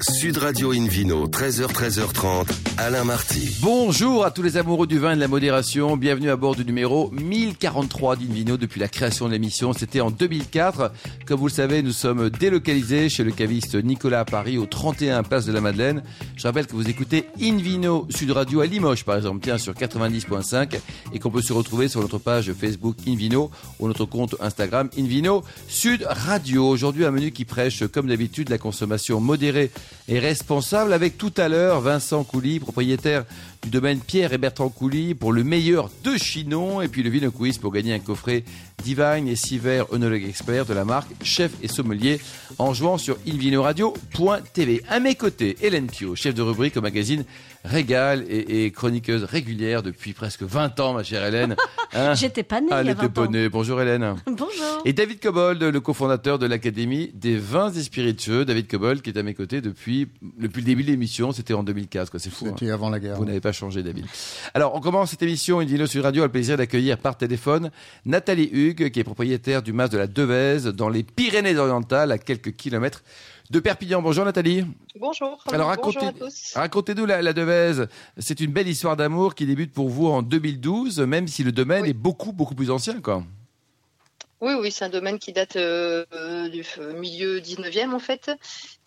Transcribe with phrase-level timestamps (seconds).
[0.00, 2.48] Sud Radio Invino, 13h, 13h30,
[2.78, 3.58] Alain Marty.
[3.60, 5.98] Bonjour à tous les amoureux du vin et de la modération.
[5.98, 9.74] Bienvenue à bord du numéro 1043 d'Invino depuis la création de l'émission.
[9.74, 10.92] C'était en 2004.
[11.26, 15.22] Comme vous le savez, nous sommes délocalisés chez le caviste Nicolas à Paris, au 31
[15.24, 16.02] Place de la Madeleine.
[16.36, 20.80] Je rappelle que vous écoutez Invino Sud Radio à Limoges, par exemple, tiens, sur 90.5
[21.12, 25.44] et qu'on peut se retrouver sur notre page Facebook Invino ou notre compte Instagram Invino
[25.68, 26.66] Sud Radio.
[26.66, 29.70] Aujourd'hui, un menu qui prêche, comme d'habitude, la consommation modérée
[30.08, 30.92] et responsable.
[30.92, 33.24] Avec tout à l'heure Vincent Couly, propriétaire
[33.62, 37.30] du domaine Pierre et Bertrand Couly pour le meilleur de Chinon et puis le Vino
[37.30, 38.42] Quiz pour gagner un coffret
[38.82, 42.20] Divine et Siver Onologue Expert de la marque Chef et Sommelier
[42.58, 44.82] en jouant sur invinoradio.tv.
[44.88, 47.24] À mes côtés, Hélène Pio, chef de rubrique au magazine
[47.64, 51.54] Régal et, et chroniqueuse régulière depuis presque 20 ans, ma chère Hélène.
[51.94, 53.30] Hein J'étais pas née ah, il y a 20 20 ans.
[53.30, 53.48] née.
[53.50, 54.14] Bonjour Hélène.
[54.26, 54.48] Bonjour.
[54.86, 58.46] Et David Cobold, le cofondateur de l'Académie des vins et spiritueux.
[58.46, 61.32] David Cobold qui est à mes côtés depuis, depuis le début de l'émission.
[61.32, 62.18] C'était en 2004, quoi.
[62.18, 62.46] C'est fou.
[62.46, 62.54] hein.
[62.58, 63.16] C'était avant la guerre.
[63.18, 64.06] Vous n'avez pas changé, David.
[64.54, 67.70] Alors, on commence cette émission, une vidéo sur radio, a le plaisir d'accueillir par téléphone
[68.04, 72.54] Nathalie Hugues, qui est propriétaire du mas de la Devèze, dans les Pyrénées-Orientales, à quelques
[72.56, 73.02] kilomètres
[73.50, 74.00] de Perpignan.
[74.00, 74.64] Bonjour Nathalie.
[74.98, 75.42] Bonjour.
[75.52, 76.52] Alors, Bonjour racontez- à tous.
[76.54, 77.88] Racontez-nous la, la Devèze.
[78.18, 81.82] C'est une belle histoire d'amour qui débute pour vous en 2012, même si le domaine
[81.82, 81.90] Oui.
[81.90, 83.22] est beaucoup, beaucoup plus ancien, quoi.
[84.42, 86.04] Oui, oui, c'est un domaine qui date euh,
[86.48, 88.28] du milieu 19e en fait.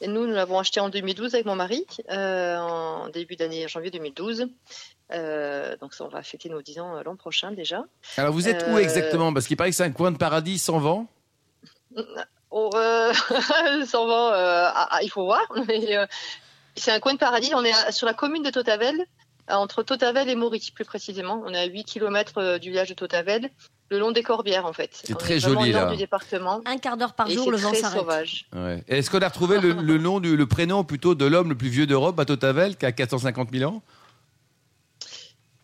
[0.01, 3.89] Et nous, nous l'avons acheté en 2012 avec mon mari, euh, en début d'année janvier
[3.89, 4.47] 2012.
[5.13, 7.85] Euh, donc ça, on va fêter nos 10 ans l'an prochain déjà.
[8.17, 9.33] Alors, vous êtes où exactement?
[9.33, 11.07] Parce qu'il paraît que c'est un coin de paradis sans vent.
[12.51, 12.69] Oh,
[13.87, 15.47] sans vent, ah, ah, il faut voir.
[15.69, 16.05] Mais
[16.75, 17.55] c'est un coin de paradis.
[17.55, 19.05] On est sur la commune de Totavel,
[19.49, 21.41] entre Totavel et Maury plus précisément.
[21.45, 23.49] On est à 8 km du village de Totavel,
[23.89, 24.89] le long des Corbières en fait.
[25.03, 25.91] C'est très joli, là.
[25.91, 26.61] du département.
[26.65, 27.99] Un quart d'heure par jour, le vent s'arrête.
[27.99, 28.45] sauvage.
[28.55, 28.83] Ouais.
[28.87, 31.69] Est-ce qu'on a retrouvé le, le nom du le prénom plutôt de l'homme le plus
[31.69, 33.81] vieux d'Europe, Bateau Tavel, qui a 450 000 ans?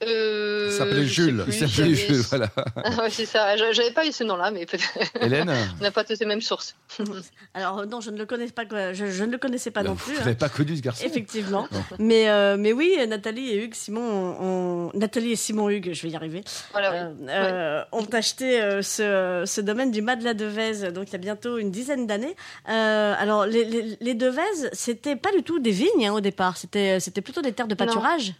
[0.07, 1.44] Euh, Il s'appelait Jules.
[1.44, 2.49] plus, Il s'appelait Jules, voilà.
[2.75, 3.56] Ah ouais, c'est ça.
[3.57, 4.84] Je- J'avais pas eu ce nom-là, mais peut-être
[5.22, 6.75] Hélène on n'a pas tous les mêmes sources.
[7.53, 8.63] Alors non, je ne le connais pas,
[8.94, 10.13] je, je ne le connaissais pas non plus.
[10.13, 10.23] Vous hein.
[10.25, 11.67] n'avez pas connu ce garçon Effectivement.
[12.00, 16.09] mais, euh, mais oui, Nathalie et Hugues, Simon, ont- Nathalie et Simon Hugues, je vais
[16.09, 16.94] y arriver, Voilà.
[16.94, 21.13] euh, euh, ont acheté euh, ce, ce domaine du Mas de la Devèze, donc il
[21.13, 22.35] y a bientôt une dizaine d'années.
[22.69, 26.57] Euh, alors, les, les, les Devèzes, c'était pas du tout des vignes hein, au départ,
[26.57, 28.34] c'était c'était plutôt des terres de pâturage.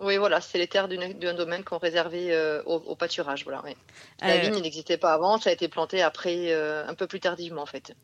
[0.00, 3.42] Oui, voilà, c'est les terres d'un domaine qu'on réservait euh, au, au pâturage.
[3.44, 3.62] Voilà.
[4.20, 7.18] La Euh, vigne n'existait pas avant, ça a été planté après, euh, un peu plus
[7.20, 7.94] tardivement en fait.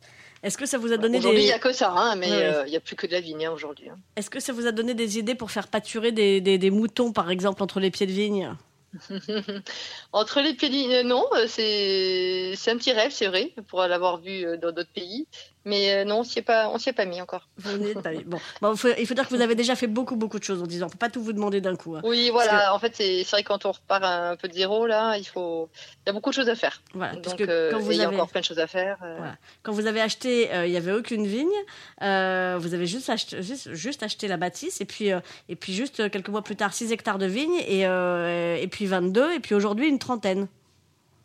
[0.43, 2.29] Est-ce que ça vous a donné Aujourd'hui, il des n'y a que ça, hein, mais
[2.67, 3.89] il n'y a plus que de la vigne hein, aujourd'hui.
[3.89, 3.97] hein.
[4.17, 7.13] Est-ce que ça vous a donné des idées pour faire pâturer des, des, des moutons,
[7.13, 8.55] par exemple, entre les pieds de vigne?
[10.13, 14.45] Entre les pieds de vigne, non, c'est un petit rêve, c'est vrai, pour l'avoir vu
[14.59, 15.27] dans d'autres pays.
[15.67, 17.49] Mais euh, non, on s'y est pas, on s'y est pas mis encore.
[17.57, 18.23] Vous n'y êtes pas mis.
[18.25, 20.45] Bon, Bon, il faut- il faut dire que vous avez déjà fait beaucoup, beaucoup de
[20.45, 20.87] choses en disant.
[20.87, 21.97] On peut pas tout vous demander d'un coup.
[21.97, 22.01] hein.
[22.05, 22.75] Oui, voilà.
[22.75, 25.69] En fait, c'est vrai que quand on repart un peu de zéro là, il faut,
[25.75, 26.83] il y a beaucoup de choses à faire.
[26.93, 28.59] Voilà, parce Donc, que euh, quand vous il y a avez, encore plein de choses
[28.59, 28.99] à faire.
[29.03, 29.37] euh, voilà.
[29.63, 31.49] quand vous avez acheté, euh, il n'y avait aucune vigne.
[32.03, 35.73] Euh, vous avez juste acheté, juste, juste acheté la bâtisse et puis, euh, et puis
[35.73, 39.33] juste euh, quelques mois plus tard, 6 hectares de vignes et, euh, et puis 22
[39.33, 40.47] et puis aujourd'hui une trentaine.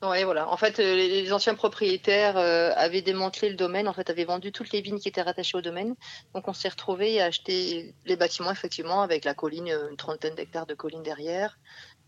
[0.02, 0.50] Ouais, voilà.
[0.50, 4.54] En fait, euh, les, anciens propriétaires euh, avaient démantelé le domaine, en fait, avaient vendu
[4.54, 5.96] toutes les vignes qui étaient rattachées au domaine.
[6.34, 10.36] Donc, on s'est retrouvé à acheter les bâtiments, effectivement, avec la colline, euh, une trentaine
[10.36, 11.60] d'hectares de colline derrière.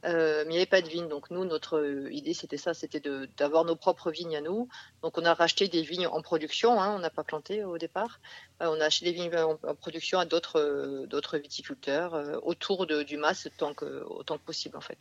[0.06, 1.08] Euh, mais il n'y avait pas de vignes.
[1.08, 3.02] Donc, nous, notre euh, idée, c'était ça, c'était
[3.38, 4.68] d'avoir nos propres vignes à nous.
[5.04, 8.20] Donc, on a racheté des vignes en production, hein, on n'a pas planté au départ.
[8.62, 13.18] Euh, on a acheté des vignes en, en production à d'autres viticulteurs autour de, du
[13.18, 14.98] mas autant que, autant que possible, en fait.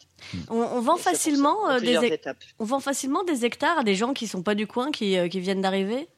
[0.48, 2.38] On, on vend facilement des, étapes.
[2.58, 5.40] on vend facilement des hectares à des gens qui sont pas du coin, qui, qui
[5.40, 6.08] viennent d'arriver?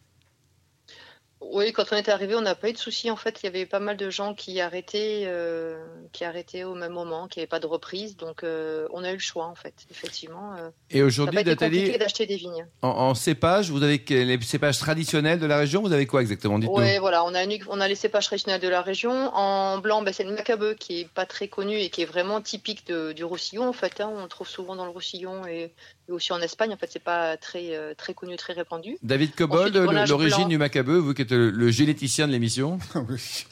[1.50, 3.10] Oui, quand on est arrivé, on n'a pas eu de soucis.
[3.10, 5.76] En fait, il y avait pas mal de gens qui arrêtaient, euh,
[6.12, 8.16] qui arrêtaient au même moment, qui n'avaient pas de reprise.
[8.16, 10.54] Donc, euh, on a eu le choix, en fait, effectivement.
[10.56, 12.66] Euh, Et aujourd'hui, Nathalie, d'acheter des vignes.
[12.82, 16.56] en, en cépage, vous avez les cépages traditionnels de la région Vous avez quoi exactement.
[16.56, 19.10] Oui, voilà, on a, une- on a les cépages traditionnels de la région.
[19.34, 22.41] En blanc, ben, c'est le macabeu qui est pas très connu et qui est vraiment
[22.41, 24.00] typique de- du Roussillon, en fait.
[24.00, 24.10] hein.
[24.16, 25.72] On le trouve souvent dans le Roussillon et,
[26.12, 26.72] aussi en Espagne.
[26.72, 28.97] En fait, c'est pas très, euh, très connu, très répandu.
[29.03, 29.74] David Cobold,
[30.09, 32.78] l'origine du Macabeu, vous qui êtes le, le généticien de l'émission.
[33.09, 33.44] Oui.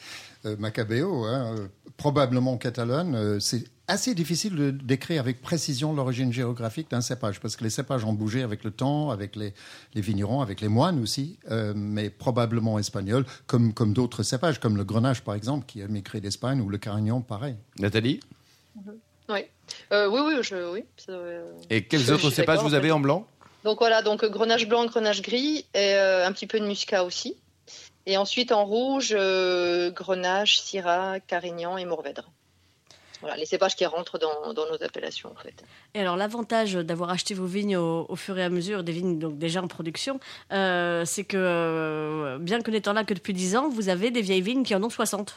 [0.45, 1.67] Euh, Macabeo, hein, euh,
[1.97, 3.13] probablement catalane.
[3.13, 7.69] euh, c'est assez difficile de décrire avec précision l'origine géographique d'un cépage, parce que les
[7.69, 9.53] cépages ont bougé avec le temps, avec les,
[9.93, 14.77] les vignerons, avec les moines aussi, euh, mais probablement espagnol, comme, comme d'autres cépages, comme
[14.77, 17.55] le grenache par exemple, qui a migré d'Espagne, ou le carignan, pareil.
[17.77, 18.19] Nathalie?
[19.31, 19.45] Oui,
[19.93, 20.83] euh, oui, oui, je, oui.
[20.97, 23.25] ça, euh, Et quels Je- autres je cépages vous avez en blanc?
[23.63, 27.03] Donc voilà, donc euh, grenache blanc, grenache gris et euh, un petit peu de muscat
[27.03, 27.37] aussi.
[28.07, 32.31] Et ensuite en rouge, euh, Grenache, Syrah, Carignan et Mourvèdre.
[33.21, 35.53] Voilà, les cépages qui rentrent dans, dans, nos appellations en fait.
[35.93, 39.19] Et alors l'avantage d'avoir acheté vos vignes au, au, fur et à mesure, des vignes
[39.19, 40.19] donc déjà en production,
[40.51, 44.41] euh, c'est que bien que n'étant là que depuis 10 ans, vous avez des vieilles
[44.41, 45.35] vignes qui en ont 60.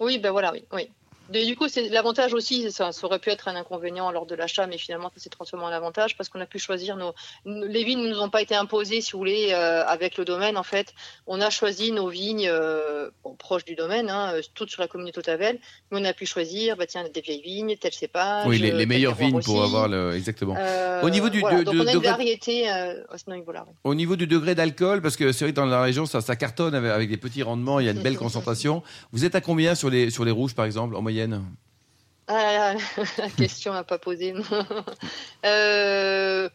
[0.00, 0.64] Oui, ben voilà, oui.
[0.72, 0.90] oui
[1.30, 4.66] du coup, c'est l'avantage aussi, ça, ça, aurait pu être un inconvénient lors de l'achat,
[4.66, 7.14] mais finalement, ça s'est transformé en avantage parce qu'on a pu choisir nos.
[7.44, 10.56] Les vignes ne nous ont pas été imposées, si vous voulez, euh, avec le domaine.
[10.56, 10.94] En fait,
[11.26, 15.06] on a choisi nos vignes euh, bon, proches du domaine, hein, toutes sur la commune
[15.06, 15.58] de Totavel,
[15.90, 18.46] mais on a pu choisir, bah, tiens, des vieilles vignes, tel cépage.
[18.46, 20.14] Oui, les, les meilleures vignes pour avoir le.
[20.14, 20.56] Exactement.
[20.58, 21.40] Euh, Au niveau du.
[21.40, 23.64] Voilà, de, donc on a une variété euh, à ce niveau-là.
[23.66, 23.74] Oui.
[23.84, 26.36] Au niveau du degré d'alcool, parce que c'est vrai que dans la région, ça, ça
[26.36, 28.82] cartonne avec, avec, des petits rendements, il y a une belle concentration.
[29.12, 31.19] Vous êtes à combien sur les, sur les rouges, par exemple, en moyenne?
[32.28, 32.74] Ah,
[33.18, 34.34] la question n'a pas posé.
[35.44, 36.48] euh,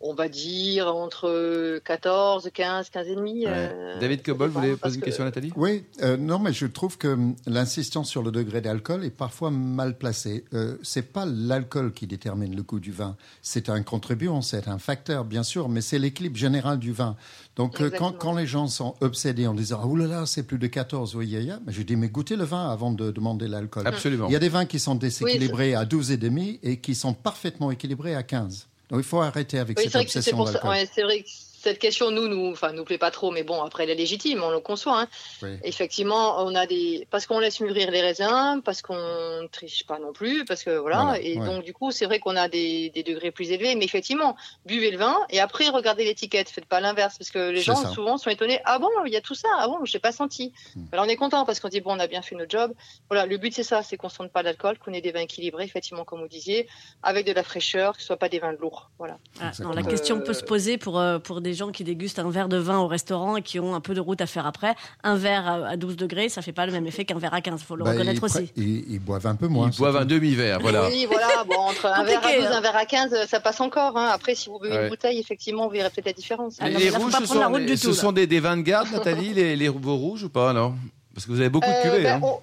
[0.00, 3.46] on va dire entre 14, 15, 15 et demi.
[3.46, 3.52] Ouais.
[3.52, 5.52] Euh, David Cobol, vous voulez poser une question à Nathalie?
[5.56, 7.16] Oui, euh, non, mais je trouve que
[7.46, 10.44] l'insistance sur le degré d'alcool est parfois mal placée.
[10.54, 13.16] Euh, c'est pas l'alcool qui détermine le goût du vin.
[13.42, 17.16] C'est un contribuant, c'est un facteur, bien sûr, mais c'est l'équilibre général du vin.
[17.56, 20.68] Donc, quand, quand, les gens sont obsédés en disant Oh là là, c'est plus de
[20.68, 23.84] 14, oui, ya, mais je dis Mais goûtez le vin avant de demander l'alcool.
[23.84, 24.28] Absolument.
[24.28, 27.72] Il y a des vins qui sont déséquilibrés oui, à 12,5 et qui sont parfaitement
[27.72, 28.68] équilibrés à 15.
[28.90, 31.28] Donc il faut arrêter avec oui, cette obsession c'est ouais, c'est vrai que
[31.60, 34.42] cette question nous nous enfin nous plaît pas trop mais bon après elle est légitime
[34.42, 35.08] on le conçoit hein.
[35.42, 35.58] oui.
[35.64, 40.12] effectivement on a des parce qu'on laisse mûrir les raisins parce qu'on triche pas non
[40.12, 41.44] plus parce que voilà, voilà et ouais.
[41.44, 44.90] donc du coup c'est vrai qu'on a des, des, degrés plus élevés mais effectivement buvez
[44.92, 47.90] le vin et après regardez l'étiquette faites pas l'inverse parce que les gens ça.
[47.90, 50.12] souvent sont étonnés ah bon il y a tout ça ah bon je n'ai pas
[50.12, 50.84] senti hmm.
[50.92, 52.72] alors on est content parce qu'on dit bon on a bien fait notre job
[53.08, 55.64] voilà le but c'est ça c'est qu'on sente pas d'alcool qu'on ait des vins équilibrés
[55.64, 56.68] effectivement comme vous disiez
[57.02, 59.82] avec de la fraîcheur que ce soit pas des vins lourds voilà ah, non, la
[59.82, 60.20] question euh...
[60.20, 62.86] peut se poser pour euh, pour des gens qui dégustent un verre de vin au
[62.86, 64.74] restaurant et qui ont un peu de route à faire après.
[65.02, 67.60] Un verre à 12 degrés, ça fait pas le même effet qu'un verre à 15.
[67.60, 68.52] Il faut le bah, reconnaître ils aussi.
[68.56, 69.70] Ils, ils, boivent un peu moins.
[69.72, 70.88] Ils boivent un demi-verre, voilà.
[70.88, 71.44] Oui, voilà.
[71.44, 73.96] Bon, entre un verre à 12 et un verre à 15, ça passe encore.
[73.96, 74.10] Hein.
[74.12, 74.82] Après, si vous buvez ouais.
[74.84, 76.56] une bouteille, effectivement, vous verrez peut-être la différence.
[76.60, 78.90] Ah, non, les rouges, ce sont, les, ce tout, sont des, des, vins de garde,
[78.92, 80.74] Nathalie, les, les vos rouges ou pas, non
[81.14, 82.06] Parce que vous avez beaucoup de cuvées.
[82.06, 82.20] Euh, hein.
[82.22, 82.40] on...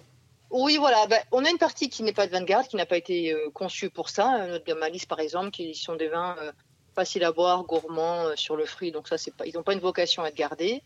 [0.52, 1.06] Oui, voilà.
[1.08, 3.50] Ben, on a une partie qui n'est pas de garde, qui n'a pas été euh,
[3.54, 4.48] conçue pour ça.
[4.48, 6.52] Notre gamme Alice, par exemple, qui sont des vins euh,
[6.96, 8.92] facile à boire, gourmand euh, sur le fruit.
[8.92, 10.82] Donc ça, c'est pas, ils n'ont pas une vocation à être gardés.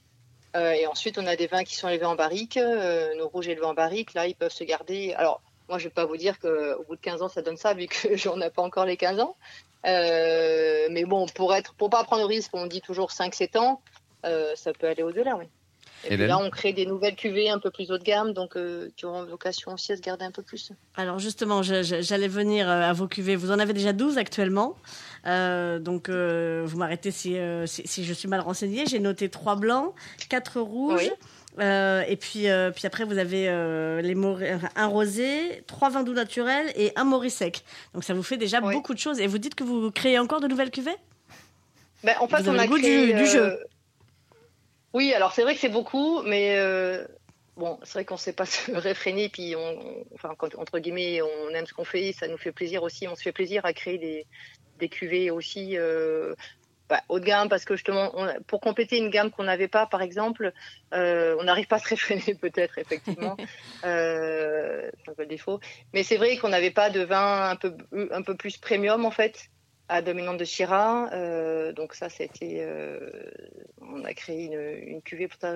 [0.55, 2.57] Euh, et ensuite, on a des vins qui sont élevés en barrique.
[2.57, 5.13] Euh, nos rouges élevés en barrique, là, ils peuvent se garder.
[5.13, 7.73] Alors, moi, je vais pas vous dire qu'au bout de 15 ans, ça donne ça,
[7.75, 9.35] vu que j'en ai pas encore les 15 ans.
[9.85, 13.81] Mais bon, pour être, pour pas prendre le risque, on dit toujours 5-7 ans,
[14.55, 15.45] ça peut aller au-delà, oui.
[16.05, 18.55] Et puis là, on crée des nouvelles cuvées un peu plus haut de gamme, donc
[18.55, 20.71] euh, qui auront vocation aussi à se garder un peu plus.
[20.95, 23.35] Alors justement, j'allais venir à vos cuvées.
[23.35, 24.75] Vous en avez déjà 12 actuellement.
[25.25, 28.85] Euh, donc euh, vous m'arrêtez si, euh, si, si, je suis mal renseignée.
[28.85, 29.93] J'ai noté trois blancs,
[30.29, 31.01] quatre rouges.
[31.01, 31.11] Oui.
[31.59, 34.15] Euh, et puis, euh, puis après, vous avez euh, les
[34.75, 37.63] un rosé, trois vins doux naturels et un mori sec.
[37.93, 38.73] Donc ça vous fait déjà oui.
[38.73, 39.19] beaucoup de choses.
[39.19, 40.95] Et vous dites que vous créez encore de nouvelles cuvées
[42.03, 43.59] ben, En fait, vous on a le goût créé, du, du jeu.
[44.93, 47.05] Oui, alors c'est vrai que c'est beaucoup, mais euh,
[47.57, 51.21] bon, c'est vrai qu'on ne sait pas se réfréner, puis on, enfin, quand, entre guillemets,
[51.21, 53.73] on aime ce qu'on fait, ça nous fait plaisir aussi, on se fait plaisir à
[53.73, 54.25] créer des,
[54.79, 56.33] des cuvées aussi euh,
[56.89, 59.85] bah, haut de gamme, parce que justement, on, pour compléter une gamme qu'on n'avait pas,
[59.85, 60.53] par exemple,
[60.95, 63.37] euh, on n'arrive pas à se réfréner peut-être, effectivement,
[63.83, 63.87] c'est
[65.07, 65.59] un peu le défaut,
[65.93, 67.75] mais c'est vrai qu'on n'avait pas de vin un peu,
[68.11, 69.49] un peu plus premium, en fait,
[69.89, 71.09] à dominante de Syrah.
[71.13, 72.99] Euh, donc ça, c'était, euh,
[73.81, 75.51] on a créé une, une cuvée pour ça,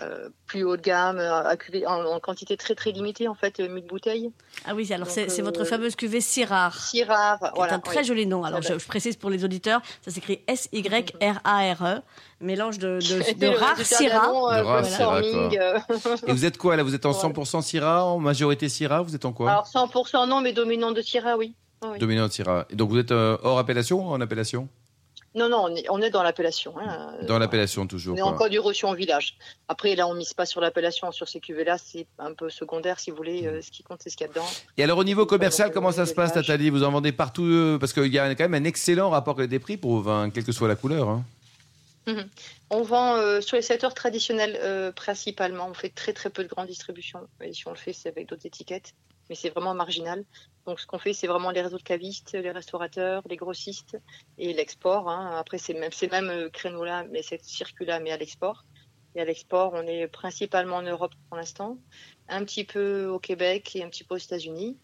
[0.00, 3.60] euh, plus haut de gamme, à cuvée, en, en, quantité très très limitée en fait,
[3.60, 4.32] 1000 bouteilles.
[4.64, 6.72] Ah oui, alors c'est votre fameuse cuvée Syrah.
[6.72, 7.72] Syrah, voilà.
[7.72, 8.04] C'est un très oui.
[8.04, 8.42] joli nom.
[8.42, 12.00] Alors je, je, précise pour les auditeurs, ça s'écrit S Y R A R E,
[12.40, 14.30] mélange de de, de rare Syrah.
[14.30, 16.26] Euh, de rare Syrah.
[16.26, 16.82] Et vous êtes quoi là?
[16.82, 19.02] Vous êtes en 100% Syrah, en majorité Syrah?
[19.02, 19.50] Vous êtes en quoi?
[19.50, 21.54] Alors 100% non, mais dominant de Syrah, oui.
[21.92, 21.98] Oui.
[21.98, 22.66] Dominant Syrah.
[22.70, 24.68] Et donc vous êtes euh, hors appellation ou en appellation?
[25.36, 26.74] Non, non, on est, on est dans l'appellation.
[26.78, 27.12] Hein.
[27.26, 28.14] Dans l'appellation toujours.
[28.14, 28.30] On est quoi.
[28.30, 29.36] encore du reçu en village.
[29.66, 33.10] Après, là, on mise pas sur l'appellation, sur ces cuvées-là, c'est un peu secondaire, si
[33.10, 33.44] vous voulez.
[33.44, 34.46] Euh, ce qui compte, c'est ce qu'il y a dedans.
[34.76, 36.70] Et alors, au niveau commercial, comment ça se passe, Nathalie?
[36.70, 39.58] Vous en vendez partout euh, Parce qu'il y a quand même un excellent rapport des
[39.58, 41.08] prix pour vos vins, quelle que soit la couleur.
[41.08, 41.24] Hein.
[42.06, 42.20] Mmh.
[42.70, 45.68] On vend euh, sur les secteurs traditionnels euh, principalement.
[45.70, 47.20] On fait très très peu de grandes distributions.
[47.40, 48.94] Et si on le fait, c'est avec d'autres étiquettes,
[49.28, 50.24] mais c'est vraiment marginal.
[50.66, 53.98] Donc ce qu'on fait, c'est vraiment les réseaux de cavistes, les restaurateurs, les grossistes
[54.38, 55.08] et l'export.
[55.08, 55.36] Hein.
[55.38, 58.64] Après, c'est même ces mêmes euh, créneaux-là, mais cette circuit-là, mais à l'export.
[59.14, 61.78] Et à l'export, on est principalement en Europe pour l'instant,
[62.28, 64.76] un petit peu au Québec et un petit peu aux États-Unis.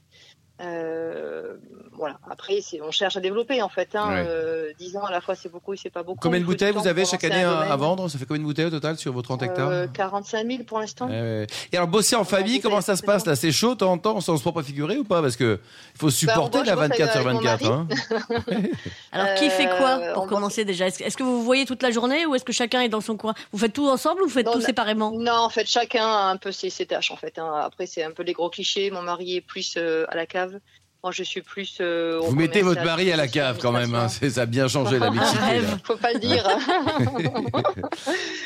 [0.60, 1.54] Euh,
[1.92, 2.18] voilà.
[2.30, 3.90] Après, c'est- on cherche à développer en fait.
[3.94, 4.08] Hein.
[4.10, 4.24] Ouais.
[4.26, 6.18] Euh, 10 ans à la fois, c'est beaucoup et c'est pas beaucoup.
[6.20, 8.08] Combien de bouteilles vous avez pour chaque année à, vendre?
[8.08, 9.68] Ça fait combien de bouteilles au total sur vos 30 hectares?
[9.68, 11.06] Euh, 45 000 pour l'instant.
[11.08, 11.46] Ouais, ouais.
[11.72, 13.36] Et alors bosser en famille, en comment ça se passe là?
[13.36, 15.20] C'est chaud, de temps en temps, on s'en se prend pas figuré ou pas?
[15.22, 15.58] Parce que
[15.94, 17.70] il faut supporter bosse, la je bosse 24 sur avec mon 24.
[17.70, 17.88] Hein.
[19.12, 20.86] Alors, qui fait quoi Euh, pour on commencer déjà?
[20.86, 22.88] Est-ce que- est-ce que vous vous voyez toute la journée ou est-ce que chacun est
[22.88, 23.34] dans son coin?
[23.52, 25.12] Vous faites tout ensemble ou vous faites Non, tout séparément?
[25.12, 27.38] Non, en fait, chacun a un peu ses, ses tâches en fait.
[27.38, 27.52] hein.
[27.64, 28.90] Après, c'est un peu les gros clichés.
[28.90, 30.49] Mon mari est plus euh, à la cave.
[31.02, 31.78] Moi, je suis plus.
[31.80, 33.94] euh, Vous mettez votre mari à la cave quand même.
[33.94, 34.08] Hein.
[34.08, 35.38] Ça a bien changé la mixité.
[35.42, 35.70] rêve.
[35.70, 35.78] là.
[35.84, 36.46] Faut pas le dire.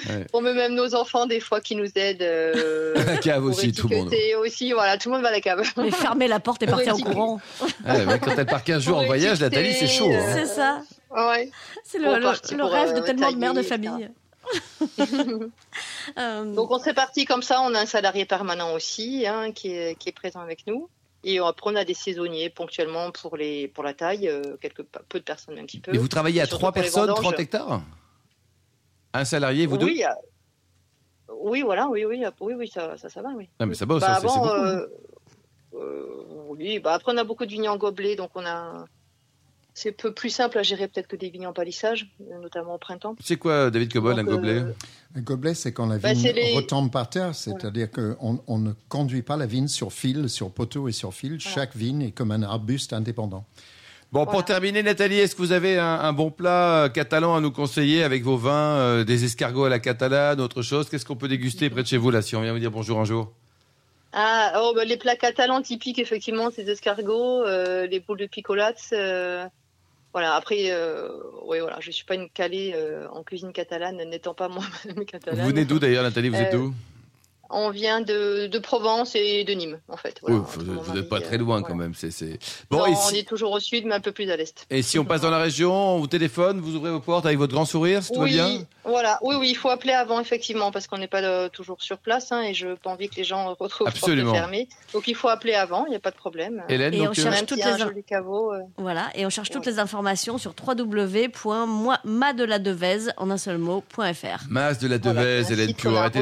[0.09, 0.27] Ouais.
[0.33, 2.23] On met même nos enfants des fois qui nous aident.
[2.23, 4.15] Euh, À la cave aussi, tout le monde.
[4.41, 5.63] aussi, voilà, tout le monde va à la cave.
[5.77, 7.41] Mais fermer la porte et partir en courant.
[7.85, 10.13] Ouais, mais quand elle part 15 jours en voyage, Nathalie, c'est chaud.
[10.13, 10.33] hein.
[10.35, 10.81] C'est ça.
[11.11, 11.51] Ouais.
[11.83, 14.09] C'est le, le- le rêve de euh, tellement de mères de famille.
[16.19, 17.61] Euh, Donc on s'est parti comme ça.
[17.63, 20.89] On a un salarié permanent aussi hein, qui, est, qui est présent avec nous.
[21.25, 25.19] Et après on a des saisonniers ponctuellement pour les pour la taille, euh, quelques peu
[25.19, 25.95] de personnes un petit peu.
[25.95, 27.25] Et vous travaillez à Surtout 3 pour les personnes, vendanges.
[27.25, 27.83] 30 hectares?
[29.15, 29.87] Un salarié, vous deux?
[29.87, 30.05] Oui,
[31.29, 33.49] oui, voilà, oui, oui, oui, oui, ça, ça, ça va, oui.
[33.61, 34.87] Non, mais ça bosse, Bah, c'est euh,
[35.75, 38.85] euh, oui, bah après on a beaucoup de vignes en gobelet, donc on a.
[39.77, 42.07] C'est peu plus simple à gérer peut-être que des vignes en palissage,
[42.41, 43.17] notamment au printemps.
[43.21, 44.73] C'est quoi, David Cobol, un gobelet euh,
[45.17, 48.71] Un gobelet, c'est quand la Bah, vigne les- retombe par terre, c'est-à-dire qu'on on ne
[48.89, 51.41] conduit pas la vigne sur fil, sur poteau et sur fil.
[51.41, 53.45] Chaque vigne est comme un arbuste indépendant.
[54.13, 54.47] Bon, pour Voilà.
[54.47, 58.05] terminer, Nathalie, est-ce que vous avez un, un bon plat euh, catalan à nous conseiller
[58.05, 60.89] avec vos vins, euh, des escargots à la catalane, autre chose?
[60.89, 63.01] Qu'est-ce qu'on peut déguster près de chez vous, là, si on vient vous dire bonjour
[63.01, 63.33] un jour?
[64.13, 68.27] Ah, oh, bah, les plats catalans typiques, effectivement, c'est des escargots, euh, les boules de
[68.27, 68.73] picolats.
[70.15, 71.09] Voilà, après, euh,
[71.45, 75.41] ouais, voilà, je suis pas une calée euh, en cuisine catalane, n'étant pas moi-même catalane.
[75.41, 76.29] Vous venez d'où, d'ailleurs, Nathalie?
[76.29, 76.75] Vous êtes Euh, d'où?
[77.57, 80.19] On vient de, de Provence et de Nîmes, en fait.
[80.23, 80.45] Voilà, Oui,
[80.83, 81.69] vous n'êtes pas très euh, loin, voilà.
[81.69, 81.95] quand même.
[81.95, 82.09] C'est.
[82.71, 84.67] Non, on si, est toujours au sud, mais un peu plus à l'est.
[84.71, 87.39] et si on passe dans la région, on vous téléphone, vous ouvrez vos portes avec
[87.39, 89.19] votre grand sourire, si tout va Oui, bien voilà.
[89.23, 92.33] Oui, oui, il faut appeler avant, effectivement, parce qu'on n'est pas euh, toujours sur place,
[92.33, 94.33] hein, et je n'ai pas envie que les gens retrouvent Absolument.
[94.33, 94.69] porte fermée.
[94.93, 96.63] Donc il faut appeler avant, il n'y a pas de problème.
[96.69, 98.53] Hélène, Et donc, on euh, cherche Même toutes les in- joli caveau.
[98.53, 99.77] euh, Voilà, et on cherche toutes Voilà.
[99.77, 104.45] les informations sur www.madeladevèze en un seul mot.fr.
[104.51, 106.19] Masse de la Voilà, Devèze, un Hélène site Pio, qu'on a arrêtez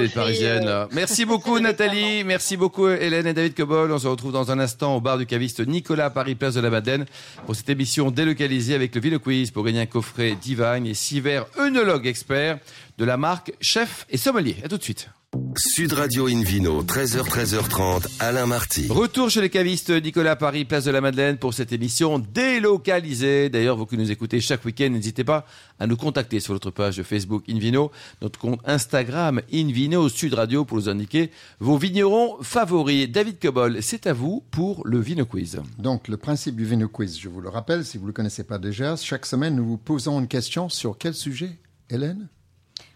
[1.23, 3.93] Merci beaucoup Nathalie, merci beaucoup Hélène et David Cobol.
[3.93, 6.61] On se retrouve dans un instant au bar du caviste Nicolas à Paris, place de
[6.61, 7.07] la Madeleine,
[7.47, 11.21] pour cette émission délocalisée avec le Ville Quiz pour gagner un coffret Divine et six
[11.21, 12.59] verres œnologue expert
[12.99, 14.57] de la marque Chef et Sommelier.
[14.65, 15.09] À tout de suite.
[15.57, 18.89] Sud Radio Invino, 13h, 13h30, Alain Marty.
[18.91, 23.49] Retour chez les cavistes Nicolas Paris, place de la Madeleine pour cette émission délocalisée.
[23.49, 25.47] D'ailleurs, vous qui nous écoutez chaque week-end, n'hésitez pas
[25.79, 30.77] à nous contacter sur notre page Facebook Invino, notre compte Instagram Invino Sud Radio pour
[30.77, 31.31] nous indiquer
[31.61, 33.11] vos vignerons favoris.
[33.11, 35.63] David Cobol, c'est à vous pour le Vino Quiz.
[35.79, 38.45] Donc, le principe du Vino Quiz, je vous le rappelle, si vous ne le connaissez
[38.45, 41.59] pas déjà, chaque semaine, nous vous posons une question sur quel sujet,
[41.89, 42.29] Hélène?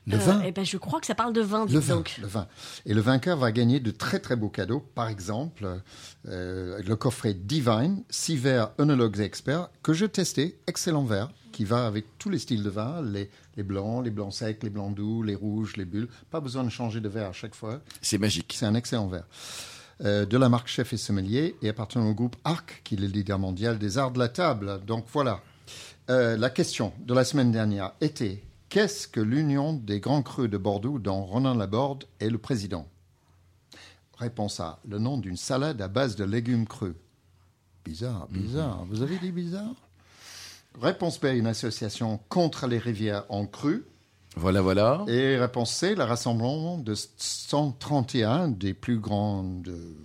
[0.07, 2.17] Le Euh, vin eh ben, je crois que ça parle de vin, Le vin, donc.
[2.21, 2.47] le vin.
[2.85, 4.81] Et le vainqueur va gagner de très très beaux cadeaux.
[4.95, 5.81] Par exemple,
[6.29, 11.87] euh, le coffret Divine, 6 verres œnologues experts, que je testais, excellent verre, qui va
[11.87, 15.23] avec tous les styles de vin, les, les blancs, les blancs secs, les blancs doux,
[15.23, 16.09] les rouges, les bulles.
[16.31, 17.81] Pas besoin de changer de verre à chaque fois.
[18.01, 18.55] C'est magique.
[18.57, 19.27] C'est un excellent verre.
[20.05, 23.07] Euh, de la marque Chef et Sommelier et appartenant au groupe ARC, qui est le
[23.07, 24.81] leader mondial des arts de la table.
[24.87, 25.41] Donc voilà.
[26.11, 30.59] Euh, la question de la semaine dernière était qu'est-ce que l'Union des grands crus de
[30.59, 32.87] Bordeaux, dont Ronan Laborde est le président?
[34.19, 36.95] Réponse A le nom d'une salade à base de légumes crus.
[37.85, 38.85] Bizarre, bizarre.
[38.89, 39.75] Vous avez dit bizarre?
[40.81, 43.85] Réponse B une association contre les rivières en cru.
[44.37, 45.05] Voilà, voilà.
[45.09, 49.97] Et réponse C, le rassemblement de 131 des plus grands de-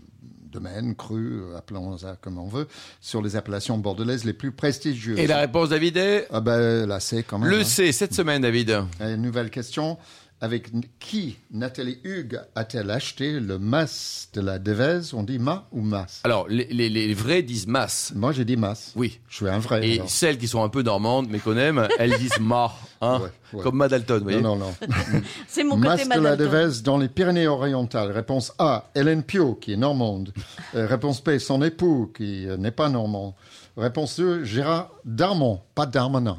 [0.51, 2.67] domaines, crus, appelons ça comme on veut,
[2.99, 5.17] sur les appellations bordelaises les plus prestigieuses.
[5.19, 7.49] Et la réponse, David, est Ah ben là, c'est quand même.
[7.49, 7.63] le hein.
[7.63, 8.83] C cette semaine, David.
[8.99, 9.97] Et Une nouvelle question.
[10.43, 15.13] Avec qui Nathalie Hugues a-t-elle acheté le mas de la Devèze?
[15.13, 16.19] On dit ma ou mas?
[16.23, 18.11] Alors, les, les- les vrais disent masse.
[18.15, 18.91] Moi, j'ai dit mas.
[18.95, 19.19] Oui.
[19.29, 19.87] Je suis un vrai.
[19.87, 20.09] Et alors.
[20.09, 22.73] celles qui sont un peu normandes, mais qu'on aime, elles disent ma.
[23.01, 23.63] Hein, Ouais, ouais.
[23.63, 24.41] Comme Madalton, vous voyez.
[24.41, 24.95] Non, non, non.
[25.47, 26.35] C'est mon Mas côté de la.
[26.35, 28.11] Devèze dans les Pyrénées-Orientales.
[28.11, 30.33] Réponse A, Hélène Pio, qui est normande.
[30.73, 33.35] Euh, réponse B, son époux, qui euh, n'est pas normand.
[33.75, 36.37] Réponse 2, Gérard Darmon, pas Darmanin.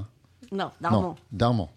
[0.51, 1.03] Non, Darmon.
[1.03, 1.69] Non, Darmon.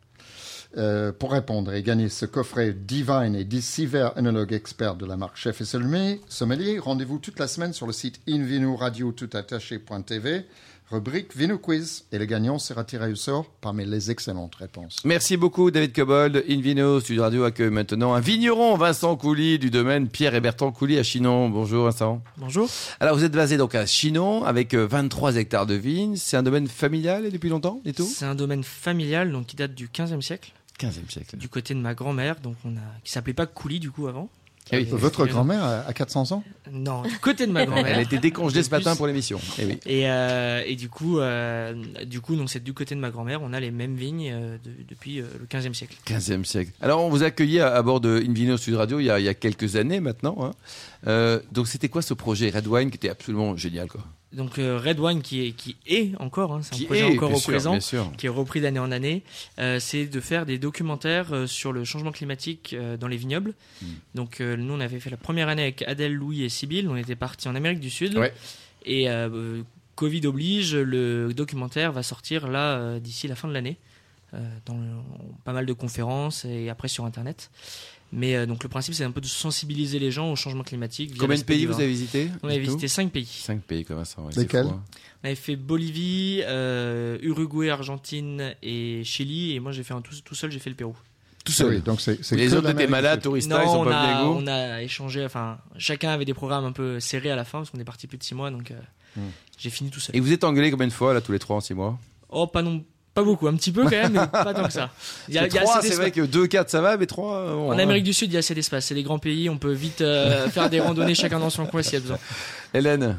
[0.78, 5.06] Euh, pour répondre et gagner ce coffret Divine et 10 six verres œnologue expert de
[5.06, 10.46] la marque Chef et Sommelier, sommelier rendez-vous toute la semaine sur le site invinoradio toutattaché.tv
[10.92, 12.06] rubrique Vino Quiz.
[12.12, 14.98] Et le gagnant sera tiré au sort parmi les excellentes réponses.
[15.04, 16.44] Merci beaucoup David Cobold.
[16.50, 20.98] Invino Studio Radio accueille maintenant un vigneron, Vincent Couly, du domaine Pierre et Bertrand Couly
[20.98, 21.50] à Chinon.
[21.50, 22.22] Bonjour Vincent.
[22.38, 22.70] Bonjour.
[23.00, 26.16] Alors vous êtes basé donc à Chinon avec euh, 23 hectares de vignes.
[26.16, 28.06] C'est un domaine familial et depuis longtemps et tout?
[28.06, 31.38] C'est un domaine familial donc qui date du 15e siècle, 15e siècle.
[31.38, 34.30] du côté de ma grand-mère, donc on a qui s'appelait pas Coulis du coup avant.
[34.72, 34.88] Ah oui.
[34.92, 38.00] Euh, Votre grand-mère a a 400 ans Non, du côté de ma Elle a grand-mère.
[38.00, 39.40] été décongelée ce matin pour l'émission.
[39.60, 39.80] Eh oui.
[39.86, 41.76] Et, euh, et du coup, euh,
[42.08, 44.58] du coup, donc c'est du côté de ma grand-mère, on a les mêmes vignes euh,
[44.58, 45.96] de- depuis euh, le 15e siècle.
[46.08, 46.72] 15e siècle.
[46.82, 49.20] Alors, on vous a accueilli à, à bord de Invino Sud Radio il y a,
[49.20, 50.36] il y a quelques années maintenant.
[50.42, 50.52] hein.
[51.06, 54.02] Euh, donc, c'était quoi ce projet Red Wine qui était absolument génial quoi?
[54.36, 57.16] Donc euh, Red Wine qui est, qui est encore, hein, c'est un Qui projet est,
[57.16, 57.80] encore au sûr, présent,
[58.18, 59.24] qui est repris d'année en année,
[59.60, 63.54] euh, c'est de faire des documentaires euh, sur le changement climatique euh, dans les vignobles.
[63.82, 63.86] Mm.
[64.16, 66.98] Donc euh, nous on avait fait la première année avec Adèle, Louis et Sybille, on
[66.98, 68.18] était partis en Amérique du Sud.
[68.18, 68.34] Ouais.
[68.86, 69.08] Et
[69.96, 73.78] Covid oblige, le documentaire va sortir là d'ici la fin de l'année,
[74.66, 77.50] dans le- en pas mal de conférences et après sur Internet.
[78.14, 81.18] Mais euh, donc le principe c'est un peu de sensibiliser les gens au changement climatique.
[81.18, 83.26] Combien de pays vous avez visité On avait visité cinq pays.
[83.26, 84.22] 5 pays comme ça.
[84.36, 84.82] Lesquels hein.
[85.24, 89.56] On avait fait Bolivie, euh, Uruguay, Argentine et Chili.
[89.56, 90.96] Et moi, j'ai fait un tout, tout seul, j'ai fait le Pérou.
[91.44, 91.70] Tout Ah seul.
[91.76, 93.24] oui, donc c'est, Les autres étaient malades, Sud.
[93.24, 95.26] touristas, ils non, sont on pas a, on a échangé.
[95.26, 98.06] Enfin, chacun avait des programmes un peu serrés à la fin parce qu'on est parti
[98.08, 98.52] plus de six mois.
[98.52, 98.76] Donc, euh,
[99.18, 99.30] Hmm.
[99.58, 100.16] j'ai fini tout seul.
[100.16, 101.98] Et vous êtes engueulé combien de fois, là, tous les trois en 6 mois?
[102.30, 102.84] Oh, pas non,
[103.16, 104.90] pas beaucoup, un petit peu quand même, mais pas tant que ça.
[105.30, 106.82] Il y a, C'est il y a trois, assez c'est vrai que 2, 4, ça
[106.82, 107.56] va, mais 3.
[107.56, 108.86] En Amérique du Sud, il y a assez d'espace.
[108.88, 111.82] C'est des grands pays, on peut vite euh, faire des randonnées chacun dans son coin
[111.82, 112.20] s'il y a besoin.
[112.74, 113.18] Hélène,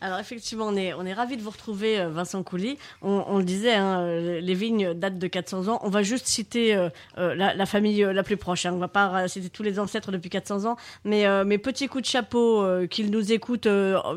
[0.00, 2.78] Alors effectivement, on est, on est ravis de vous retrouver, euh, Vincent Couly.
[3.02, 4.06] On, on le disait, hein,
[4.40, 5.80] les vignes datent de 400 ans.
[5.82, 6.88] On va juste citer euh,
[7.18, 8.64] euh, la, la famille la plus proche.
[8.66, 8.72] Hein.
[8.74, 12.02] On va pas citer tous les ancêtres depuis 400 ans, mais euh, mes petits coups
[12.04, 13.68] de chapeau euh, qu'ils nous écoutent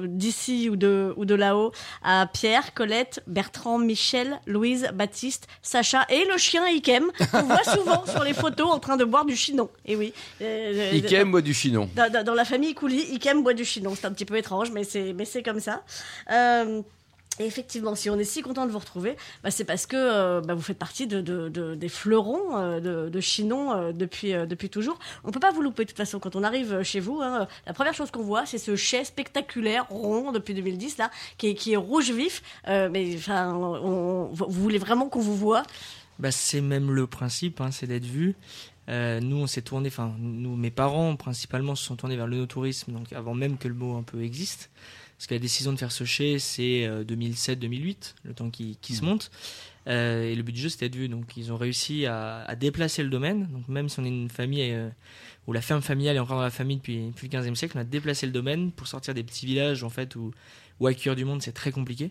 [0.06, 1.72] d'ici ou de, ou de là-haut
[2.04, 8.06] à Pierre, Colette, Bertrand, Michel, Louise, Baptiste, Sacha et le chien Ikem qu'on voit souvent
[8.06, 9.70] sur les photos en train de boire du chinon.
[9.86, 10.14] Et oui.
[10.42, 11.90] Euh, Ikem boit du chinon.
[11.96, 13.94] dans, dans- dans la famille Coulis, Ikem boit du chinon.
[13.96, 15.71] C'est un petit peu étrange, mais c'est comme ça.
[16.32, 16.82] Euh,
[17.40, 20.42] et effectivement, si on est si content de vous retrouver, bah, c'est parce que euh,
[20.42, 24.34] bah, vous faites partie de, de- de- des fleurons euh, de, Chinon depuis,
[24.70, 25.00] toujours.
[25.24, 27.20] On peut pas vous louper de toute façon quand on arrive chez vous.
[27.22, 31.48] hein, la première chose qu'on voit, c'est ce chai spectaculaire rond depuis 2010 là, qui
[31.72, 32.44] est, rouge vif.
[32.68, 35.64] Mais enfin, vous voulez vraiment qu'on vous voit?
[36.20, 38.36] Bah, c'est même le principe, hein, c'est d'être vu.
[38.90, 43.14] Nous, on s'est tourné, enfin, mes parents principalement se sont tournés vers le no-tourisme, donc
[43.14, 44.70] avant même que le mot un peu existe.
[45.22, 48.96] Parce que la décision de faire ce chai, c'est euh, 2007-2008, le temps qui, qui
[48.96, 49.30] se monte.
[49.86, 51.10] Euh, et le but du jeu, c'était d'être vu.
[51.10, 53.46] Donc, ils ont réussi à, à déplacer le domaine.
[53.52, 54.90] Donc, même si on est une famille euh,
[55.46, 57.82] où la ferme familiale est encore dans la famille depuis, depuis le 15e siècle, on
[57.82, 60.32] a déplacé le domaine pour sortir des petits villages, en fait, où,
[60.80, 62.10] où accueillir du monde, c'est très compliqué.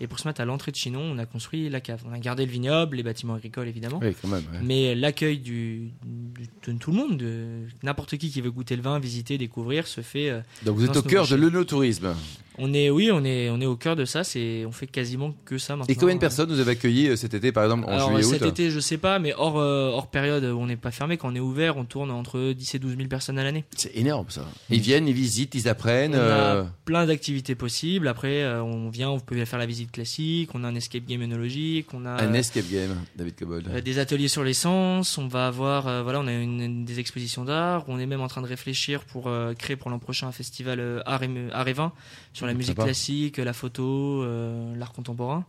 [0.00, 2.02] Et pour se mettre à l'entrée de Chinon, on a construit la cave.
[2.06, 3.98] On a gardé le vignoble, les bâtiments agricoles évidemment.
[4.02, 4.42] Oui, quand même.
[4.52, 4.58] ouais.
[4.62, 8.82] Mais l'accueil du, du- de tout le monde, de n'importe qui qui veut goûter le
[8.82, 10.28] vin, visiter, découvrir, se fait.
[10.28, 12.14] euh, Donc vous êtes au cœur de l'œnotourisme.
[12.58, 14.24] On est, oui, on est, on est au cœur de ça.
[14.24, 15.92] C'est, on fait quasiment que ça maintenant.
[15.92, 18.22] Et combien de personnes vous avez accueilli euh, cet été, par exemple, en Alors juillet
[18.22, 20.90] cet août été, je sais pas, mais hors, euh, hors période où on n'est pas
[20.90, 23.64] fermé, quand on est ouvert, on tourne entre 10 et 12 000 personnes à l'année.
[23.76, 24.44] C'est énorme ça.
[24.70, 26.14] Ils viennent, ils visitent, ils apprennent.
[26.14, 26.20] On a
[26.56, 28.08] euh, plein d'activités possibles.
[28.08, 30.50] Après, euh, on vient, vous pouvez faire la visite classique.
[30.54, 31.92] On a un escape game œnologique.
[31.94, 33.82] On a Un escape game, David Cobold.
[33.84, 37.84] Des ateliers sur l'essence, on va avoir, voilà, on a une, une- des expositions d'art,
[37.88, 41.22] on est même en train de réfléchir pour créer pour l'an prochain un festival art,
[41.22, 41.92] et, art et vin
[42.32, 45.44] sur la musique classique, la photo, euh, l'art contemporain.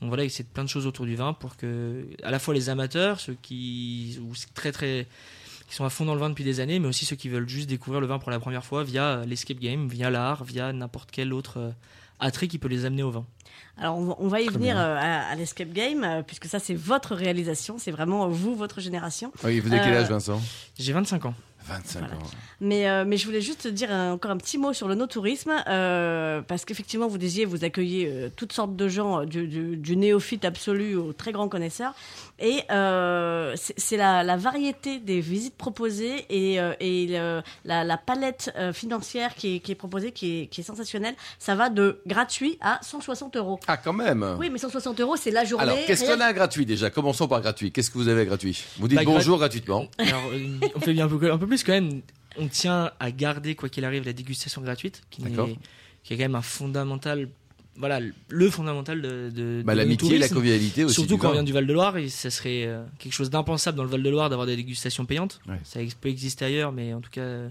[0.00, 2.68] Donc voilà, c'est plein de choses autour du vin pour que, à la fois les
[2.68, 5.06] amateurs, ceux qui, ou très très,
[5.68, 7.48] qui sont à fond dans le vin depuis des années, mais aussi ceux qui veulent
[7.48, 11.10] juste découvrir le vin pour la première fois via l'escape game, via l'art, via n'importe
[11.12, 11.70] quel autre euh,
[12.18, 13.24] attrait qui peut les amener au vin.
[13.78, 16.74] Alors on va, y Très venir euh, à, à l'escape game euh, puisque ça c'est
[16.74, 19.32] votre réalisation, c'est vraiment vous votre génération.
[19.44, 20.40] Oui, vous avez quel âge, Vincent?
[20.78, 21.34] J'ai 25 ans.
[21.70, 22.14] 25 Voilà.
[22.14, 22.18] ans.
[22.60, 25.52] Mais, euh, mais je voulais juste dire un- encore un petit mot sur le no-tourisme,
[25.66, 29.96] euh, parce qu'effectivement, vous disiez, vous accueillez euh, toutes sortes de gens, du, du- du
[29.96, 31.94] néophyte absolu au très grand connaisseur.
[32.38, 37.96] Et euh, c'est la, la variété des visites proposées et, euh, et le- la, la
[37.96, 41.14] palette euh, financière qui est, qui est proposée, qui est, qui est sensationnelle.
[41.38, 43.58] Ça va de gratuit à 160 euros.
[43.66, 45.64] Ah, quand même Oui, mais 160 euros, c'est la journée.
[45.64, 46.90] Alors, qu'est-ce qu'on a à gratuit déjà?
[46.90, 47.72] Commençons par gratuit.
[47.72, 48.64] Qu'est-ce que vous avez à gratuit?
[48.78, 49.86] Vous dites Bah, bonjour gratuitement.
[49.98, 52.02] Alors, euh, on fait bien un peu, un peu plus quand même.
[52.38, 56.42] On tient à garder, quoi qu'il arrive, la dégustation gratuite, qui, est quand même un
[56.42, 57.28] fondamental,
[57.76, 60.94] voilà, le fondamental de, de, Bah, de L'amitié, la convivialité aussi.
[60.94, 63.90] Surtout quand on vient du Val-de-Loire, et ça serait euh, quelque chose d'impensable dans le
[63.90, 65.40] Val-de-Loire d'avoir des dégustations payantes.
[65.48, 65.58] Ouais.
[65.64, 67.48] Ça peut exister ailleurs, mais en tout cas,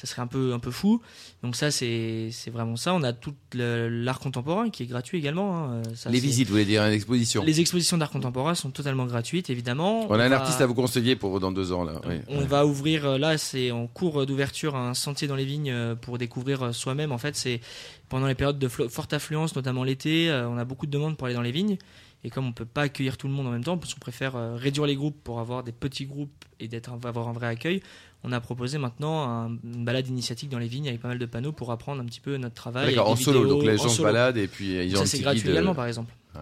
[0.00, 1.02] ça serait un peu un peu fou.
[1.42, 2.94] Donc ça c'est vraiment ça.
[2.94, 5.70] On a tout l'art contemporain qui est gratuit également.
[5.72, 5.82] hein.
[5.94, 7.42] Ça, Les visites, vous voulez dire, une exposition.
[7.44, 10.06] Les expositions d'art contemporain sont totalement gratuites évidemment.
[10.10, 12.00] On a un va- artiste à vous conseiller pour dans deux ans, là.
[12.08, 12.16] oui.
[12.28, 15.94] on va ouvrir euh, là, c'est en cours d'ouverture un sentier dans les vignes euh,
[15.94, 17.12] pour découvrir euh, soi-même.
[17.12, 17.60] En fait, c'est
[18.08, 21.26] pendant les périodes de forte affluence, notamment l'été, euh, on a beaucoup de demandes pour
[21.26, 21.76] aller dans les vignes.
[22.22, 24.36] Et comme on peut pas accueillir tout le monde en même temps, parce qu'on préfère
[24.36, 27.82] euh, réduire les groupes pour avoir des petits groupes et d'être avoir un vrai accueil,
[28.24, 31.26] on a proposé maintenant un- une balade initiatique dans les vignes avec pas mal de
[31.26, 32.94] panneaux pour apprendre un petit peu notre travail.
[32.94, 33.46] D'accord, en solo.
[33.46, 35.48] Donc les en gens se baladent et puis euh, ils ont Ça c'est gratuit guide,
[35.48, 36.12] euh, également par exemple.
[36.34, 36.40] ouais.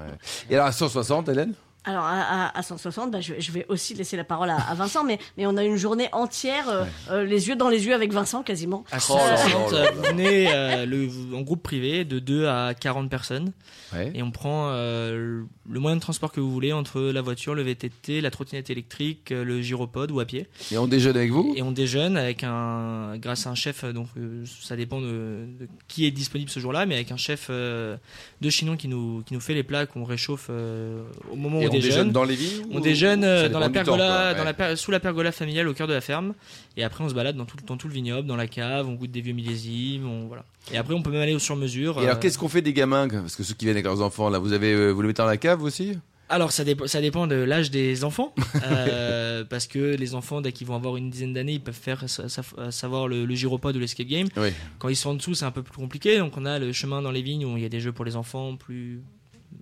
[0.51, 1.55] Et alors à 160, Hélène?
[1.89, 4.57] Alors à, à- à 160, bah, je, vais- je vais aussi laisser la parole à,
[4.57, 7.87] à Vincent, mais, mais on a une journée entière, euh, euh, les yeux dans les
[7.87, 8.85] yeux avec Vincent quasiment.
[8.93, 9.91] À Oh là là 160, là là.
[9.93, 13.53] vous venez euh, le- en groupe privé de 2 à 40 personnes.
[13.95, 14.13] Ouais.
[14.15, 17.63] Et on prend euh, le moyen de transport que vous voulez entre la voiture, le
[17.63, 20.47] VTT, la trottinette électrique, le gyropode ou à pied.
[20.71, 21.55] Et on déjeune avec vous?
[21.57, 25.69] Et on déjeune avec un, grâce à un chef, donc euh, ça dépend de, de
[25.89, 27.97] qui est disponible ce jour-là, mais avec un chef euh,
[28.43, 31.63] de Chinon qui nous, qui nous fait les plats qu'on réchauffe euh, au moment où
[31.63, 34.33] Et on, on déjeune dans les vignes On déjeune euh, dans la temps, pergola, quoi,
[34.35, 34.45] dans ouais.
[34.45, 36.35] la per- sous la pergola familiale au cœur de la ferme.
[36.77, 38.95] Et après, on se balade dans tout, dans tout le vignoble, dans la cave, on
[38.95, 40.45] goûte des vieux millésimes, on, voilà.
[40.73, 41.99] Et après, on peut même aller au sur-mesure.
[41.99, 44.03] Et alors euh, qu'est-ce qu'on fait des gamins Parce que ceux qui viennent avec leurs
[44.03, 45.97] enfants, là, vous avez, euh, vous les mettez dans la cave aussi?
[46.31, 50.53] Alors ça, dépend ça dépend de l'âge des enfants, euh, parce que les enfants dès
[50.53, 53.75] qu'ils vont avoir une dizaine d'années, ils peuvent faire sa- sa- savoir le, le gyropode
[53.77, 54.29] ou l'escape game.
[54.37, 54.51] Oui.
[54.79, 56.19] Quand ils sont en dessous, c'est un peu plus compliqué.
[56.19, 58.05] Donc on a le chemin dans les vignes où il y a des jeux pour
[58.05, 59.01] les enfants plus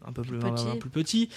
[0.05, 0.64] un peu plus, Plus petits.
[0.66, 1.29] un peu plus petits.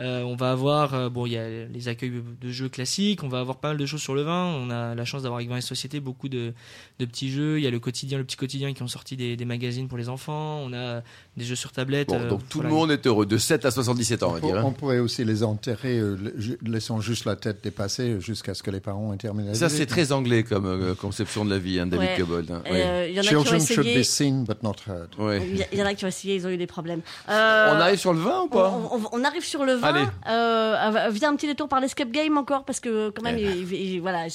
[0.00, 3.28] Euh, on va avoir euh, bon il y a les accueils de jeux classiques, on
[3.28, 4.44] va avoir pas mal de choses sur le vin.
[4.44, 6.52] On a la chance d'avoir avec Vin et Société beaucoup de,
[6.98, 7.58] de petits jeux.
[7.58, 9.96] Il y a le quotidien, le petit quotidien qui ont sorti des, des magazines pour
[9.96, 10.60] les enfants.
[10.62, 11.00] On a
[11.38, 12.08] des jeux sur tablette.
[12.08, 12.68] Bon, euh, donc tout voilà.
[12.68, 14.56] le monde est heureux, de 7 à 77 ans, on va dire.
[14.58, 14.62] hein.
[14.66, 16.16] on pourrait aussi les enterrer, euh,
[16.62, 19.48] laissant juste la tête dépassée jusqu'à ce que les parents aient terminé.
[19.48, 22.16] la Ça, c'est très anglais comme euh, conception de la vie, hein, David Ouais.
[22.18, 22.50] Cobold.
[22.50, 22.62] hein.
[23.08, 23.98] Il y en a qui ont Children should essayé.
[24.00, 25.08] be seen but not heard.
[25.18, 25.40] Ouais.
[25.72, 27.00] Il y, en a qui ont essayé, ils ont eu des problèmes.
[27.30, 29.85] Euh, On arrive sur le vin ou on, pas on- on arrive sur le vin.
[29.88, 30.06] Allez.
[30.28, 33.42] Euh, euh, vient un petit détour par l'escape game encore parce que quand même, Eh
[33.42, 34.26] il- il- il- voilà.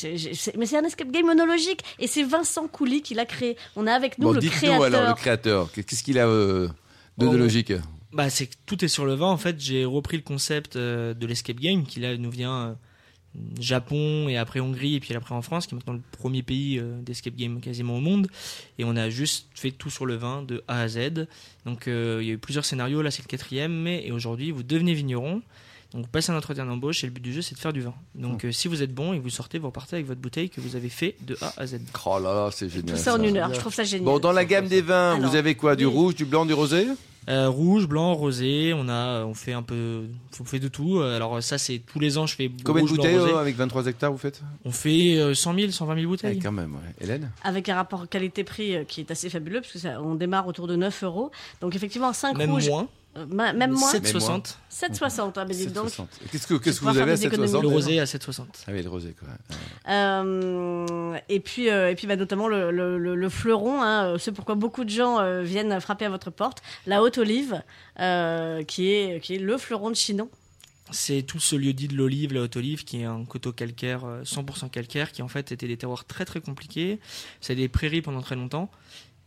[0.57, 3.57] mais c'est un escape game monologique et c'est Vincent Couly qui l'a créé.
[3.75, 4.83] On a avec nous Bon, le dites-nous créateur.
[4.83, 6.67] alors, le créateur, qu'est-ce qu'il a euh,
[7.17, 7.73] de, de logique
[8.13, 9.27] Bah, c'est que tout est sur le vin.
[9.27, 12.73] En fait, j'ai repris le concept euh, de l'escape game qui là nous vient euh,
[13.59, 16.79] Japon et après Hongrie et puis après en France, qui est maintenant le premier pays
[16.79, 18.27] euh, d'escape game quasiment au monde.
[18.77, 21.27] Et on a juste fait tout sur le vin de A à Z.
[21.65, 23.01] Donc euh, il y a eu plusieurs scénarios.
[23.01, 23.73] Là, c'est le quatrième.
[23.73, 25.41] Mais et aujourd'hui, vous devenez vigneron.
[25.93, 27.81] Donc vous passez un entretien d'embauche et le but du jeu, c'est de faire du
[27.81, 27.93] vin.
[28.15, 30.49] Donc euh, si vous êtes bon et que vous sortez, vous repartez avec votre bouteille
[30.49, 31.79] que vous avez fait de A à Z.
[32.05, 32.95] Oh là là, c'est génial.
[32.95, 33.53] Tout ça en une heure.
[33.53, 34.05] Je trouve ça génial.
[34.05, 35.75] Bon, dans la gamme des vins, Alors, vous avez quoi?
[35.75, 35.93] Du oui.
[35.93, 36.87] rouge, du blanc, du rosé?
[37.29, 40.05] Euh, rouge, blanc, rosé, on a, on fait un peu,
[40.39, 41.01] on fait de tout.
[41.01, 43.33] Alors ça, c'est tous les ans, je fais Combien de rouge, blanc, bouteilles rosé.
[43.33, 46.39] euh, avec 23 hectares vous faites On fait euh, 100 000, 120 000 Eh, bouteilles.
[46.39, 46.81] Quand même, ouais.
[46.99, 50.47] Hélène Avec un rapport qualité-prix euh, qui est assez fabuleux parce que ça, on démarre
[50.47, 51.31] autour de 9 euros.
[51.61, 52.67] Donc effectivement, 5 Même rouges.
[52.69, 52.87] moins.
[53.17, 53.91] Euh, ma- même moins.
[53.91, 54.55] 7,60.
[54.71, 55.33] 7,60.
[55.35, 55.87] Ah, mais dites donc.
[55.89, 56.05] 7,60.
[56.31, 57.61] Qu'est-ce que, qu'est-ce que vous avez à faire des 7,60 économies.
[57.61, 58.41] Le rosé à 7,60.
[58.67, 59.27] Ah oui, le rosé, quoi.
[59.93, 64.29] Euh, et puis, euh, et puis bah, notamment le, le, le- le fleuron, hein, ce
[64.31, 67.61] pourquoi beaucoup de gens euh, viennent frapper à votre porte, la haute olive,
[67.99, 70.29] euh, qui, est, qui est le fleuron de Chinon.
[70.93, 74.03] C'est tout ce lieu dit de l'olive, la haute olive, qui est un coteau calcaire,
[74.05, 76.99] euh, 100% calcaire, qui en fait était des terroirs très très compliqués.
[77.39, 78.69] C'est des prairies pendant très longtemps.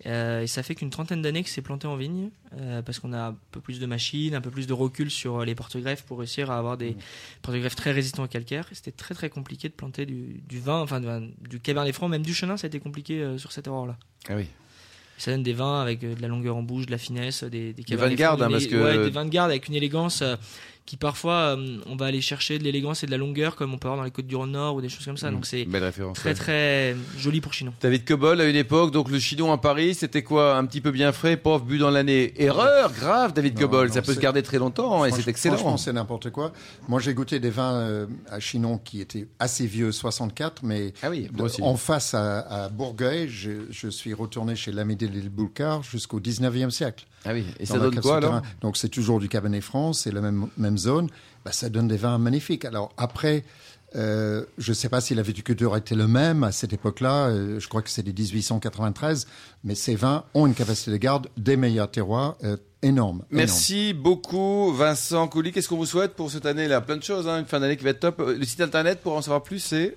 [0.06, 2.28] Euh, et ça fait qu'une trentaine d'années que c'est planté en vigne,
[2.60, 5.44] euh, parce qu'on a un peu plus de machines, un peu plus de recul sur
[5.44, 6.94] les porte-greffes pour réussir à avoir des
[7.42, 8.68] porte-greffes très résistants au calcaire.
[8.72, 11.08] C'était très très compliqué de planter du, du vin, enfin du,
[11.48, 13.96] du cabernet franc, même du chenin, ça a été compliqué euh, sur cette terroir-là.
[14.28, 14.46] Ah oui.
[15.16, 17.96] Ça donne des vins avec de la longueur en bouche, de la finesse, des, des
[17.96, 20.22] vins de garde, francs, hein, parce que- ouais, des vins de garde avec une élégance
[20.86, 23.78] qui parfois euh, on va aller chercher de l'élégance et de la longueur comme on
[23.78, 25.30] peut avoir dans les côtes du Rhône Nord ou des choses comme ça.
[25.30, 25.66] Donc c'est
[26.14, 26.34] très ouais.
[26.34, 27.72] très joli pour Chinon.
[27.80, 30.56] David Cobol, à une époque, donc le Chinon à Paris, c'était quoi?
[30.56, 32.34] Un petit peu bien frais, pauvre, bu dans l'année.
[32.36, 33.90] Erreur grave, David Cobol.
[33.92, 35.56] ça peut se garder très longtemps et Franch- c'est excellent.
[35.56, 36.52] Franchement, c'est n'importe quoi.
[36.88, 41.08] Moi, j'ai goûté des vins euh, à Chinon qui étaient assez vieux, 64, mais Ah
[41.10, 41.62] oui, de- moi aussi.
[41.62, 46.68] en face à, à Bourgueil, je, je suis retourné chez l'Amédée de Boulcar jusqu'au 19e
[46.70, 47.06] siècle.
[47.24, 48.42] Ah oui, et ça donne quoi alors.
[48.60, 51.08] Donc, c'est toujours du Cabernet Franc, c'est la même, même zone.
[51.44, 52.64] Bah, ça donne des vins magnifiques.
[52.64, 53.44] Alors, après,
[53.96, 57.28] euh, je ne sais pas si la viticulture était le même à cette époque-là.
[57.28, 59.26] euh, je crois que c'est des 1893.
[59.62, 63.22] Mais ces vins ont une capacité de garde des meilleurs terroirs euh, énorme.
[63.30, 65.52] Merci beaucoup, Vincent Couly.
[65.52, 66.80] Qu'est-ce qu'on vous souhaite pour cette année-là?
[66.80, 68.20] Plein de choses, hein, une fin d'année qui va être top.
[68.20, 69.96] Euh, Le site internet pour en savoir plus, c'est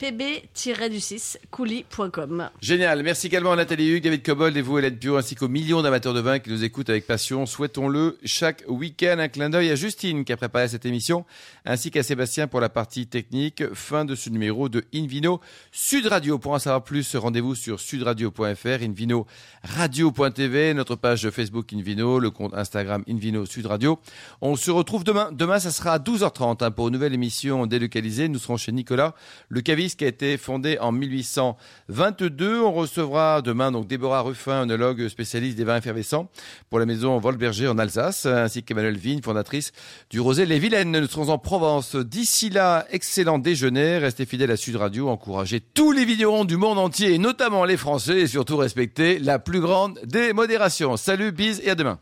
[0.00, 2.48] pb-du6 coulis.com.
[2.62, 3.02] Génial.
[3.02, 6.14] Merci également à Nathalie Hugues, David Cobold et vous, Hélène Pio, ainsi qu'aux millions d'amateurs
[6.14, 7.44] de vin qui nous écoutent avec passion.
[7.44, 9.16] Souhaitons-le chaque week-end.
[9.18, 11.26] Un clin d'œil à Justine qui a préparé cette émission,
[11.66, 13.62] ainsi qu'à Sébastien pour la partie technique.
[13.74, 16.38] Fin de ce numéro de Invino Sud Radio.
[16.38, 19.26] Pour en savoir plus, rendez-vous sur sudradio.fr, Invino
[19.62, 23.98] radio.tv, notre page Facebook Invino, le compte Instagram Invino Sud Radio.
[24.40, 25.30] On se retrouve demain.
[25.30, 28.28] Demain, ça sera à 12h30 hein, pour une nouvelle émission délocalisée.
[28.28, 29.14] Nous serons chez Nicolas,
[29.50, 32.60] le caviste qui a été fondé en 1822.
[32.60, 36.28] On recevra demain donc Déborah Ruffin, œnologue spécialiste des vins effervescents
[36.68, 39.72] pour la maison Volberger en Alsace, ainsi qu'Emmanuel Vigne, fondatrice
[40.10, 40.90] du Rosé Les Vilaines.
[40.90, 41.96] Nous serons en Provence.
[41.96, 43.98] D'ici là, excellent déjeuner.
[43.98, 45.08] Restez fidèles à Sud Radio.
[45.08, 49.38] Encouragez tous les vignerons du monde entier, et notamment les Français, et surtout respectez la
[49.38, 50.96] plus grande des modérations.
[50.96, 51.98] Salut, bise et à demain.